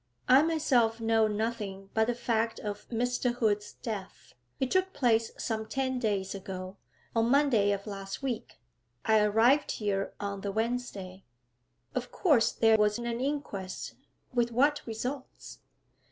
'I 0.27 0.41
myself 0.47 0.99
know 0.99 1.27
nothing 1.27 1.91
but 1.93 2.07
the 2.07 2.15
fact 2.15 2.59
of 2.59 2.89
Mr. 2.89 3.33
Hood's 3.35 3.73
death. 3.73 4.33
It 4.59 4.71
took 4.71 4.93
place 4.93 5.29
some 5.37 5.67
ten 5.67 5.99
days 5.99 6.33
ago, 6.33 6.77
on 7.15 7.29
Monday 7.29 7.71
of 7.71 7.85
last 7.85 8.23
week. 8.23 8.59
I 9.05 9.19
arrived 9.19 9.73
here 9.73 10.15
on 10.19 10.41
the 10.41 10.51
Wednesday.' 10.51 11.23
'Of 11.93 12.11
course 12.11 12.51
there 12.51 12.79
was 12.79 12.97
an 12.97 13.05
inquest 13.05 13.93
with 14.33 14.51
what 14.51 14.81
results?' 14.87 15.59